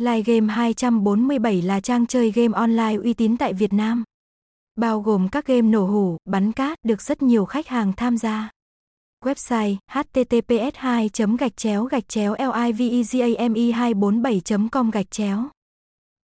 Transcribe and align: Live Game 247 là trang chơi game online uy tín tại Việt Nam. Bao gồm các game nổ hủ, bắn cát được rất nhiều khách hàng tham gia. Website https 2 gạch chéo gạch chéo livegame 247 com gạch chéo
Live 0.00 0.22
Game 0.22 0.54
247 0.54 1.62
là 1.62 1.80
trang 1.80 2.06
chơi 2.06 2.30
game 2.30 2.52
online 2.54 2.96
uy 3.02 3.14
tín 3.14 3.36
tại 3.36 3.52
Việt 3.52 3.72
Nam. 3.72 4.04
Bao 4.76 5.00
gồm 5.00 5.28
các 5.28 5.46
game 5.46 5.62
nổ 5.62 5.86
hủ, 5.86 6.16
bắn 6.24 6.52
cát 6.52 6.78
được 6.84 7.02
rất 7.02 7.22
nhiều 7.22 7.44
khách 7.44 7.68
hàng 7.68 7.92
tham 7.96 8.18
gia. 8.18 8.50
Website 9.24 9.76
https 9.92 10.74
2 10.74 11.10
gạch 11.38 11.56
chéo 11.56 11.84
gạch 11.84 12.08
chéo 12.08 12.34
livegame 12.38 13.70
247 13.72 14.68
com 14.72 14.90
gạch 14.90 15.10
chéo 15.10 15.48